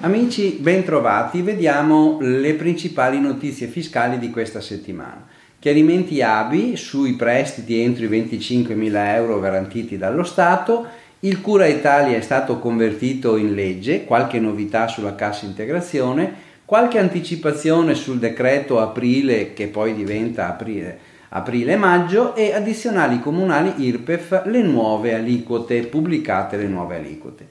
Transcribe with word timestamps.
Amici, 0.00 0.58
bentrovati, 0.60 1.42
vediamo 1.42 2.18
le 2.20 2.54
principali 2.54 3.20
notizie 3.20 3.68
fiscali 3.68 4.18
di 4.18 4.30
questa 4.30 4.60
settimana. 4.60 5.24
Chiarimenti 5.60 6.20
ABI 6.22 6.76
sui 6.76 7.12
prestiti 7.14 7.80
entro 7.80 8.04
i 8.04 8.08
25.000 8.08 9.14
euro 9.14 9.38
garantiti 9.38 9.96
dallo 9.96 10.24
Stato, 10.24 10.86
il 11.20 11.40
Cura 11.40 11.66
Italia 11.66 12.16
è 12.16 12.20
stato 12.20 12.58
convertito 12.58 13.36
in 13.36 13.54
legge, 13.54 14.04
qualche 14.04 14.40
novità 14.40 14.88
sulla 14.88 15.14
cassa 15.14 15.46
integrazione, 15.46 16.34
qualche 16.64 16.98
anticipazione 16.98 17.94
sul 17.94 18.18
decreto 18.18 18.80
aprile 18.80 19.52
che 19.54 19.68
poi 19.68 19.94
diventa 19.94 20.48
aprile, 20.48 21.12
aprile-maggio 21.36 22.36
e 22.36 22.52
addizionali 22.52 23.18
comunali 23.18 23.84
IRPEF 23.84 24.44
le 24.44 24.62
nuove 24.62 25.14
aliquote, 25.14 25.82
pubblicate 25.82 26.56
le 26.56 26.68
nuove 26.68 26.96
aliquote. 26.96 27.48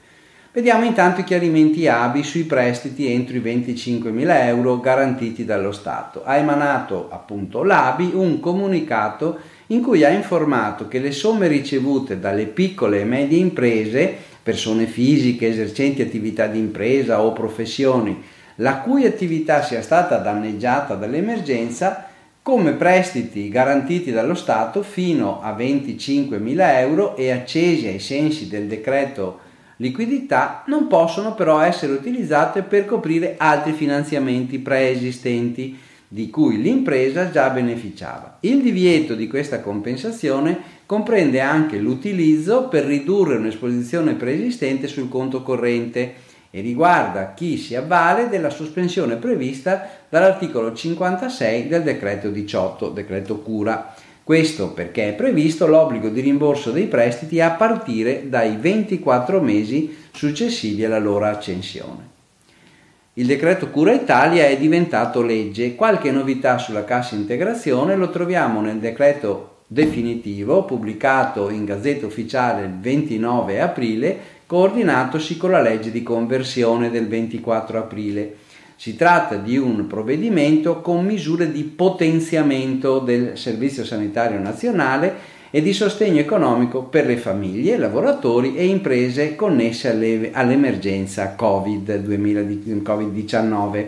Vediamo 0.54 0.86
intanto 0.86 1.20
i 1.20 1.26
chiarimenti 1.26 1.88
ABI 1.88 2.24
sui 2.24 2.44
prestiti 2.44 3.12
entro 3.12 3.36
i 3.36 3.42
25.000 3.42 4.46
euro 4.46 4.80
garantiti 4.80 5.44
dallo 5.44 5.74
Stato. 5.74 6.24
Ha 6.24 6.38
emanato 6.38 7.10
appunto 7.12 7.64
l'ABI 7.64 8.12
un 8.14 8.40
comunicato 8.40 9.40
in 9.68 9.82
cui 9.82 10.06
ha 10.06 10.10
informato 10.10 10.88
che 10.88 11.00
le 11.00 11.12
somme 11.12 11.48
ricevute 11.48 12.20
dalle 12.20 12.46
piccole 12.46 13.02
e 13.02 13.06
medie 13.06 13.40
imprese, 13.40 14.16
persone 14.42 14.86
fisiche 14.86 15.48
esercenti 15.48 16.02
attività 16.02 16.48
di 16.48 16.60
impresa 16.60 17.22
o 17.22 17.34
professioni, 17.34 18.24
la 18.58 18.78
cui 18.78 19.06
attività 19.06 19.62
sia 19.62 19.82
stata 19.82 20.18
danneggiata 20.18 20.94
dall'emergenza, 20.96 22.12
come 22.44 22.74
prestiti 22.74 23.48
garantiti 23.48 24.12
dallo 24.12 24.36
Stato 24.36 24.84
fino 24.84 25.42
a 25.42 25.56
25.000 25.56 26.78
euro 26.80 27.16
e 27.16 27.32
accesi 27.32 27.88
ai 27.88 28.00
sensi 28.00 28.50
del 28.50 28.68
decreto 28.68 29.40
liquidità 29.78 30.64
non 30.68 30.88
possono 30.88 31.36
però 31.36 31.62
essere 31.62 31.94
utilizzate 31.94 32.62
per 32.62 32.86
coprire 32.86 33.36
altri 33.38 33.72
finanziamenti 33.72 34.60
preesistenti 34.60 35.78
di 36.06 36.30
cui 36.30 36.62
l'impresa 36.62 37.32
già 37.32 37.50
beneficiava. 37.50 38.38
Il 38.42 38.62
divieto 38.62 39.16
di 39.16 39.28
questa 39.28 39.62
compensazione 39.62 40.82
comprende 40.86 41.40
anche 41.40 41.78
l'utilizzo 41.78 42.68
per 42.68 42.84
ridurre 42.84 43.38
un'esposizione 43.38 44.16
preesistente 44.16 44.88
sul 44.88 45.08
conto 45.08 45.44
corrente 45.44 46.14
e 46.56 46.62
riguarda 46.62 47.34
chi 47.34 47.58
si 47.58 47.76
avvale 47.76 48.30
della 48.30 48.52
sospensione 48.52 49.16
prevista 49.16 49.90
dall'articolo 50.08 50.72
56 50.72 51.68
del 51.68 51.82
decreto 51.82 52.30
18, 52.30 52.90
decreto 52.90 53.40
cura 53.40 53.96
questo 54.24 54.72
perché 54.72 55.10
è 55.10 55.14
previsto 55.14 55.66
l'obbligo 55.66 56.10
di 56.10 56.22
rimborso 56.22 56.70
dei 56.70 56.86
prestiti 56.86 57.42
a 57.42 57.52
partire 57.52 58.30
dai 58.30 58.56
24 58.56 59.42
mesi 59.42 59.98
successivi 60.14 60.86
alla 60.86 61.00
loro 61.00 61.26
accensione. 61.26 62.12
Il 63.16 63.26
decreto 63.26 63.70
Cura 63.70 63.92
Italia 63.92 64.46
è 64.46 64.58
diventato 64.58 65.22
legge. 65.22 65.76
Qualche 65.76 66.10
novità 66.10 66.58
sulla 66.58 66.86
cassa 66.86 67.16
integrazione 67.16 67.96
lo 67.96 68.10
troviamo 68.10 68.62
nel 68.62 68.78
decreto 68.78 69.58
definitivo 69.68 70.64
pubblicato 70.64 71.50
in 71.50 71.66
Gazzetta 71.66 72.06
Ufficiale 72.06 72.64
il 72.64 72.80
29 72.80 73.60
aprile, 73.60 74.18
coordinatosi 74.54 75.36
con 75.36 75.50
la 75.50 75.62
legge 75.62 75.90
di 75.90 76.04
conversione 76.04 76.92
del 76.92 77.08
24 77.08 77.80
aprile 77.80 78.36
si 78.76 78.96
tratta 78.96 79.36
di 79.36 79.58
un 79.58 79.88
provvedimento 79.88 80.80
con 80.80 81.04
misure 81.04 81.52
di 81.52 81.64
potenziamento 81.64 83.00
del 83.00 83.36
Servizio 83.36 83.84
Sanitario 83.84 84.38
Nazionale 84.38 85.16
e 85.50 85.64
di 85.64 85.74
sostegno 85.74 86.20
economico 86.20 86.84
per 86.84 87.08
le 87.08 87.18
famiglie, 87.18 87.78
lavoratori 87.78 88.56
e 88.56 88.68
imprese 88.68 89.36
connesse 89.36 89.90
alle, 89.90 90.30
all'emergenza 90.32 91.36
Covid-19. 91.36 93.88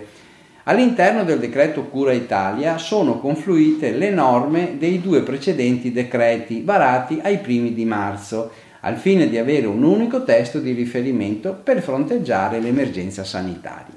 All'interno 0.64 1.24
del 1.24 1.38
decreto 1.38 1.84
Cura 1.84 2.12
Italia 2.12 2.80
sono 2.80 3.20
confluite 3.20 3.92
le 3.92 4.10
norme 4.10 4.78
dei 4.80 5.00
due 5.00 5.22
precedenti 5.22 5.92
decreti 5.92 6.64
varati 6.64 7.20
ai 7.22 7.38
primi 7.38 7.76
di 7.76 7.86
marzo, 7.86 8.50
al 8.86 8.98
fine 8.98 9.28
di 9.28 9.40
avere 9.40 9.66
un 9.66 9.82
unico 9.82 10.24
testo 10.24 10.60
di 10.60 10.72
riferimento 10.72 11.54
per 11.54 11.82
fronteggiare 11.82 12.60
l'emergenza 12.60 13.24
sanitaria. 13.24 13.95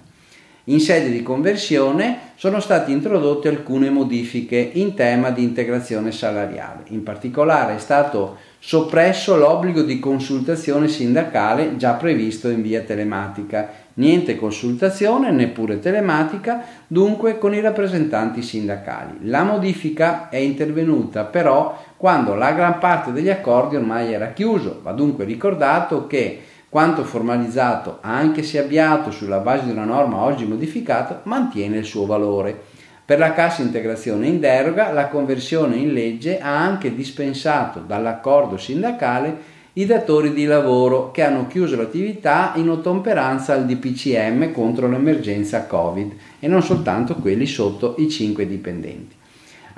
In 0.69 0.81
sede 0.81 1.09
di 1.11 1.23
conversione 1.23 2.19
sono 2.35 2.61
state 2.61 2.93
introdotte 2.93 3.49
alcune 3.49 3.89
modifiche 3.89 4.57
in 4.75 4.93
tema 4.93 5.31
di 5.31 5.43
integrazione 5.43 6.13
salariale. 6.13 6.83
In 6.89 7.03
particolare 7.03 7.77
è 7.77 7.79
stato 7.79 8.37
soppresso 8.59 9.37
l'obbligo 9.37 9.81
di 9.81 9.99
consultazione 9.99 10.89
sindacale 10.89 11.77
già 11.77 11.95
previsto 11.95 12.51
in 12.51 12.61
via 12.61 12.83
telematica. 12.83 13.87
Niente 13.95 14.37
consultazione, 14.37 15.31
neppure 15.31 15.81
telematica, 15.81 16.63
dunque 16.87 17.39
con 17.39 17.55
i 17.55 17.61
rappresentanti 17.61 18.43
sindacali. 18.43 19.21
La 19.23 19.45
modifica 19.45 20.29
è 20.29 20.37
intervenuta 20.37 21.25
però 21.25 21.83
quando 21.97 22.35
la 22.35 22.53
gran 22.53 22.79
parte 22.79 23.11
degli 23.13 23.31
accordi 23.31 23.77
ormai 23.77 24.13
era 24.13 24.33
chiuso. 24.33 24.81
Va 24.83 24.93
dunque 24.93 25.25
ricordato 25.25 26.07
che 26.07 26.43
quanto 26.69 27.05
formalizzato, 27.05 27.99
anche 28.03 28.43
se 28.43 28.59
avviato 28.59 29.11
sulla 29.11 29.39
base 29.39 29.65
di 29.65 29.71
una 29.71 29.85
norma 29.85 30.23
oggi 30.23 30.45
modificata, 30.45 31.21
mantiene 31.25 31.79
il 31.79 31.85
suo 31.85 32.05
valore. 32.05 32.77
Per 33.05 33.19
la 33.19 33.33
cassa 33.33 33.63
integrazione 33.63 34.27
in 34.27 34.39
deroga, 34.39 34.93
la 34.93 35.09
conversione 35.09 35.77
in 35.77 35.95
legge 35.95 36.39
ha 36.39 36.59
anche 36.59 36.95
dispensato 36.95 37.81
dall'accordo 37.81 38.59
sindacale 38.59 39.57
i 39.75 39.87
datori 39.87 40.33
di 40.33 40.45
lavoro 40.45 41.11
che 41.11 41.23
hanno 41.23 41.47
chiuso 41.47 41.77
l'attività 41.77 42.53
in 42.57 42.69
ottemperanza 42.69 43.55
al 43.55 43.65
DPCM 43.65 44.53
contro 44.53 44.89
l'emergenza 44.89 45.67
Covid 45.67 46.13
e 46.41 46.49
non 46.49 46.63
soltanto 46.63 47.15
quelli 47.15 47.47
sotto 47.47 47.95
i 47.99 48.11
5 48.11 48.47
dipendenti. 48.47 49.18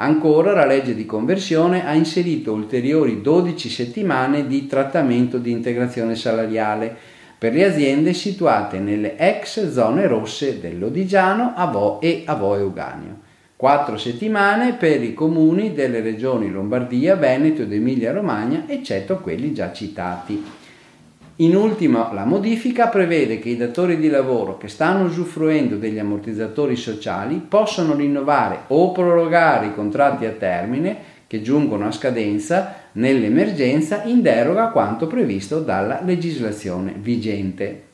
Ancora 0.00 0.54
la 0.54 0.64
legge 0.64 0.94
di 0.94 1.04
conversione 1.04 1.86
ha 1.86 1.92
inserito 1.92 2.54
ulteriori 2.54 3.20
12 3.20 3.68
settimane 3.68 4.46
di 4.46 4.66
trattamento 4.66 5.36
di 5.36 5.50
integrazione 5.50 6.14
salariale 6.14 6.96
per 7.36 7.52
le 7.52 7.66
aziende 7.66 8.14
situate 8.14 8.78
nelle 8.78 9.18
ex 9.18 9.70
zone 9.70 10.06
rosse 10.06 10.58
dell'Odigiano, 10.58 11.52
Avò 11.54 11.98
e 12.00 12.22
Avò 12.24 12.56
Euganeo. 12.56 13.18
4 13.56 13.98
settimane 13.98 14.72
per 14.72 15.02
i 15.02 15.12
comuni 15.12 15.74
delle 15.74 16.00
regioni 16.00 16.50
Lombardia, 16.50 17.16
Veneto 17.16 17.60
ed 17.60 17.72
Emilia 17.74 18.10
Romagna, 18.10 18.64
eccetto 18.68 19.18
quelli 19.18 19.52
già 19.52 19.70
citati. 19.70 20.59
In 21.40 21.56
ultimo, 21.56 22.12
la 22.12 22.26
modifica 22.26 22.88
prevede 22.88 23.38
che 23.38 23.48
i 23.48 23.56
datori 23.56 23.96
di 23.96 24.10
lavoro 24.10 24.58
che 24.58 24.68
stanno 24.68 25.06
usufruendo 25.06 25.76
degli 25.76 25.98
ammortizzatori 25.98 26.76
sociali 26.76 27.36
possano 27.36 27.94
rinnovare 27.94 28.64
o 28.66 28.92
prorogare 28.92 29.68
i 29.68 29.74
contratti 29.74 30.26
a 30.26 30.32
termine 30.32 30.96
che 31.26 31.40
giungono 31.40 31.86
a 31.86 31.92
scadenza 31.92 32.74
nell'emergenza 32.92 34.02
in 34.02 34.20
deroga 34.20 34.64
a 34.64 34.70
quanto 34.70 35.06
previsto 35.06 35.60
dalla 35.60 36.02
legislazione 36.04 36.92
vigente. 36.98 37.84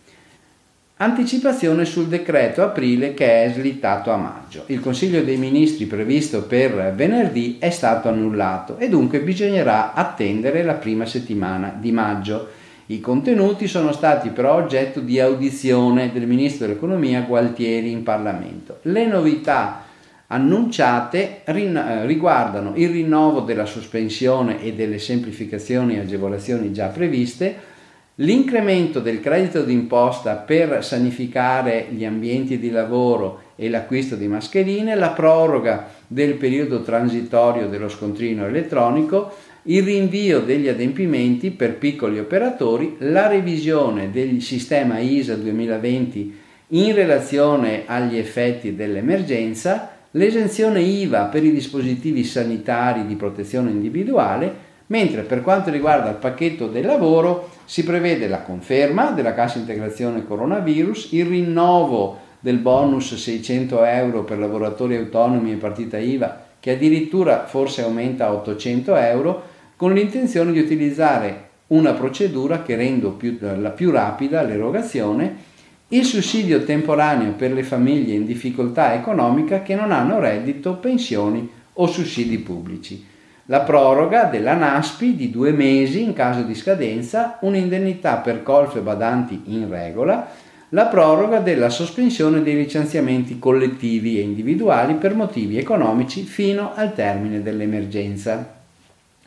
Anticipazione 0.97 1.84
sul 1.84 2.09
decreto 2.09 2.65
aprile 2.65 3.15
che 3.15 3.45
è 3.45 3.53
slittato 3.53 4.11
a 4.11 4.17
maggio. 4.17 4.65
Il 4.67 4.81
Consiglio 4.81 5.23
dei 5.23 5.37
Ministri 5.37 5.84
previsto 5.84 6.43
per 6.47 6.95
venerdì 6.97 7.59
è 7.61 7.71
stato 7.71 8.09
annullato 8.09 8.77
e 8.78 8.89
dunque 8.89 9.21
bisognerà 9.21 9.93
attendere 9.93 10.65
la 10.65 10.75
prima 10.75 11.07
settimana 11.07 11.73
di 11.78 11.93
maggio. 11.93 12.65
I 12.89 13.01
contenuti 13.01 13.67
sono 13.67 13.91
stati 13.91 14.29
però 14.29 14.55
oggetto 14.55 15.01
di 15.01 15.19
audizione 15.19 16.13
del 16.13 16.25
Ministro 16.25 16.67
dell'Economia 16.67 17.23
Gualtieri 17.23 17.91
in 17.91 18.05
Parlamento. 18.05 18.79
Le 18.83 19.07
novità 19.07 19.83
annunciate 20.29 21.43
eh, 21.43 22.07
riguardano 22.07 22.75
il 22.77 22.91
rinnovo 22.91 23.41
della 23.41 23.65
sospensione 23.65 24.63
e 24.63 24.75
delle 24.75 25.01
semplificazioni 25.01 25.97
e 25.97 26.01
agevolazioni 26.01 26.72
già 26.72 26.87
previste, 26.87 27.75
l'incremento 28.16 29.01
del 29.01 29.19
credito 29.19 29.63
d'imposta 29.63 30.34
per 30.34 30.84
sanificare 30.84 31.89
gli 31.91 32.05
ambienti 32.05 32.57
di 32.57 32.71
lavoro 32.71 33.41
e 33.57 33.69
l'acquisto 33.69 34.15
di 34.15 34.28
mascherine, 34.28 34.95
la 34.95 35.10
proroga 35.10 35.89
del 36.07 36.34
periodo 36.34 36.83
transitorio 36.83 37.66
dello 37.66 37.89
scontrino 37.89 38.47
elettronico, 38.47 39.34
il 39.68 39.83
rinvio 39.83 40.41
degli 40.41 40.68
adempimenti 40.68 41.51
per 41.51 41.77
piccoli 41.77 42.21
operatori, 42.21 42.97
la 42.98 43.27
revisione 43.27 44.10
del 44.13 44.41
sistema 44.41 44.98
ISA 44.98 45.34
2020 45.34 46.39
in 46.68 46.95
relazione 46.95 47.83
agli 47.86 48.16
effetti 48.16 48.77
dell'emergenza, 48.77 49.91
l'esenzione 50.13 50.80
IVA 50.80 51.24
per 51.24 51.42
i 51.42 51.53
dispositivi 51.53 52.22
sanitari 52.22 53.07
di 53.07 53.16
protezione 53.16 53.71
individuale, 53.71 54.65
mentre 54.86 55.22
per 55.22 55.42
quanto 55.42 55.71
riguarda 55.71 56.10
il 56.10 56.16
pacchetto 56.16 56.69
del 56.69 56.86
lavoro 56.86 57.51
si 57.65 57.83
prevede 57.83 58.28
la 58.28 58.42
conferma 58.42 59.10
della 59.10 59.34
cassa 59.34 59.59
integrazione 59.59 60.24
coronavirus, 60.24 61.09
il 61.10 61.27
rinnovo 61.27 62.19
del 62.39 62.59
bonus 62.59 63.16
600 63.16 63.84
euro 63.84 64.22
per 64.22 64.39
lavoratori 64.39 64.95
autonomi 64.95 65.51
e 65.51 65.57
partita 65.57 65.98
IVA 65.98 66.45
che 66.66 66.72
addirittura 66.72 67.47
forse 67.47 67.83
aumenta 67.83 68.27
a 68.27 68.33
800 68.33 68.97
euro, 68.97 69.54
con 69.77 69.93
l'intenzione 69.93 70.53
di 70.53 70.59
utilizzare 70.59 71.49
una 71.69 71.93
procedura 71.93 72.63
che 72.63 72.77
renda 72.77 73.09
più, 73.09 73.37
la 73.41 73.71
più 73.71 73.91
rapida 73.91 74.43
l'erogazione, 74.43 75.55
il 75.89 76.05
sussidio 76.05 76.65
temporaneo 76.65 77.33
per 77.33 77.53
le 77.53 77.63
famiglie 77.63 78.15
in 78.15 78.25
difficoltà 78.25 78.95
economica 78.95 79.63
che 79.63 79.75
non 79.75 79.93
hanno 79.93 80.19
reddito, 80.19 80.77
pensioni 80.77 81.49
o 81.75 81.87
sussidi 81.87 82.39
pubblici, 82.39 83.05
la 83.47 83.61
proroga 83.61 84.25
della 84.25 84.55
NASPI 84.55 85.15
di 85.15 85.31
due 85.31 85.53
mesi 85.53 86.03
in 86.03 86.13
caso 86.13 86.43
di 86.43 86.55
scadenza, 86.55 87.39
un'indennità 87.43 88.17
per 88.17 88.43
colfe 88.43 88.81
badanti 88.81 89.43
in 89.47 89.69
regola, 89.69 90.29
la 90.71 90.87
proroga 90.87 91.39
della 91.39 91.69
sospensione 91.69 92.43
dei 92.43 92.57
licenziamenti 92.57 93.39
collettivi 93.39 94.19
e 94.19 94.22
individuali 94.22 94.95
per 94.95 95.15
motivi 95.15 95.59
economici 95.59 96.22
fino 96.22 96.72
al 96.75 96.93
termine 96.93 97.43
dell'emergenza. 97.43 98.56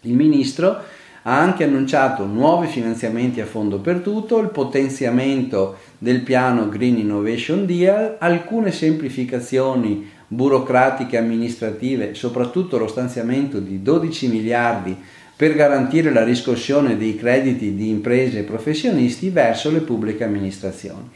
Il 0.02 0.16
Ministro 0.16 0.82
ha 1.24 1.40
anche 1.40 1.66
annunciato 1.66 2.26
nuovi 2.26 2.68
finanziamenti 2.68 3.42
a 3.42 3.46
fondo 3.46 3.80
perduto, 3.80 4.40
il 4.40 4.50
potenziamento 4.50 5.78
del 5.98 6.22
piano 6.22 6.70
Green 6.70 6.98
Innovation 6.98 7.66
Deal, 7.66 8.16
alcune 8.20 8.72
semplificazioni 8.72 10.10
burocratiche 10.28 11.18
e 11.18 11.20
amministrative, 11.20 12.14
soprattutto 12.14 12.78
lo 12.78 12.88
stanziamento 12.88 13.60
di 13.60 13.82
12 13.82 14.28
miliardi 14.28 14.96
per 15.36 15.56
garantire 15.56 16.12
la 16.12 16.24
riscossione 16.24 16.98
dei 16.98 17.16
crediti 17.16 17.76
di 17.76 17.90
imprese 17.90 18.40
e 18.40 18.44
professionisti 18.44 19.30
verso 19.30 19.72
le 19.72 19.80
pubbliche 19.80 20.24
amministrazioni. 20.24 21.10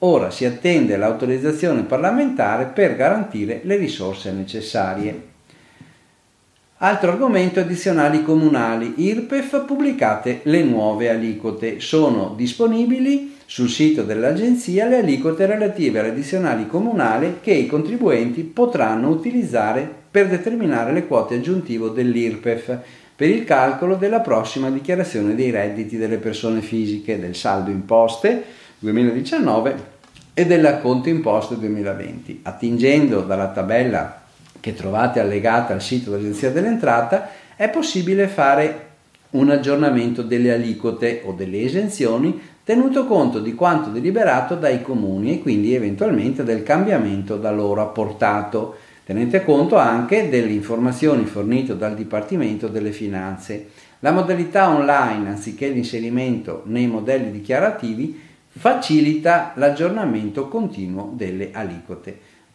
Ora 0.00 0.30
si 0.30 0.44
attende 0.44 0.96
l'autorizzazione 0.96 1.82
parlamentare 1.82 2.66
per 2.66 2.96
garantire 2.96 3.60
le 3.64 3.76
risorse 3.76 4.30
necessarie. 4.32 5.34
Altro 6.78 7.10
argomento 7.10 7.60
addizionali 7.60 8.22
comunali. 8.22 8.92
IRPEF 8.96 9.64
pubblicate 9.64 10.40
le 10.42 10.62
nuove 10.62 11.08
aliquote. 11.08 11.80
Sono 11.80 12.34
disponibili 12.36 13.34
sul 13.46 13.70
sito 13.70 14.02
dell'Agenzia 14.02 14.86
le 14.86 14.98
aliquote 14.98 15.46
relative 15.46 16.00
alle 16.00 16.08
addizionali 16.08 16.66
comunali 16.66 17.38
che 17.40 17.52
i 17.52 17.66
contribuenti 17.66 18.42
potranno 18.42 19.08
utilizzare 19.08 19.90
per 20.10 20.28
determinare 20.28 20.92
le 20.92 21.06
quote 21.06 21.36
aggiuntive 21.36 21.92
dell'IRPEF 21.94 22.78
per 23.16 23.30
il 23.30 23.44
calcolo 23.44 23.94
della 23.94 24.20
prossima 24.20 24.68
dichiarazione 24.68 25.34
dei 25.34 25.50
redditi 25.50 25.96
delle 25.96 26.18
persone 26.18 26.60
fisiche, 26.60 27.18
del 27.18 27.34
saldo 27.34 27.70
imposte 27.70 28.44
2019 28.80 29.94
e 30.34 30.44
dell'acconto 30.44 31.08
imposte 31.08 31.56
2020. 31.58 32.40
Attingendo 32.42 33.22
dalla 33.22 33.48
tabella 33.48 34.24
che 34.66 34.74
trovate 34.74 35.20
allegata 35.20 35.74
al 35.74 35.80
sito 35.80 36.10
dell'Agenzia 36.10 36.50
dell'Entrata, 36.50 37.30
è 37.54 37.70
possibile 37.70 38.26
fare 38.26 38.86
un 39.30 39.48
aggiornamento 39.48 40.22
delle 40.22 40.52
aliquote 40.52 41.22
o 41.24 41.30
delle 41.30 41.62
esenzioni 41.62 42.36
tenuto 42.64 43.06
conto 43.06 43.38
di 43.38 43.54
quanto 43.54 43.90
deliberato 43.90 44.56
dai 44.56 44.82
comuni 44.82 45.34
e 45.34 45.40
quindi 45.40 45.72
eventualmente 45.72 46.42
del 46.42 46.64
cambiamento 46.64 47.36
da 47.36 47.52
loro 47.52 47.80
apportato. 47.80 48.74
Tenete 49.04 49.44
conto 49.44 49.76
anche 49.76 50.28
delle 50.28 50.50
informazioni 50.50 51.26
fornite 51.26 51.76
dal 51.76 51.94
Dipartimento 51.94 52.66
delle 52.66 52.90
Finanze. 52.90 53.68
La 54.00 54.10
modalità 54.10 54.68
online, 54.70 55.28
anziché 55.28 55.68
l'inserimento 55.68 56.62
nei 56.64 56.88
modelli 56.88 57.30
dichiarativi, 57.30 58.20
facilita 58.48 59.52
l'aggiornamento 59.54 60.48
continuo 60.48 61.12
delle 61.14 61.50
aliquote. 61.52 62.34